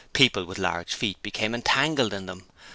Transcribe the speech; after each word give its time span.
People 0.13 0.45
with 0.45 0.57
large 0.57 0.95
feet 0.95 1.21
became 1.21 1.53
entangled 1.53 2.11
in 2.11 2.25
them. 2.25 2.47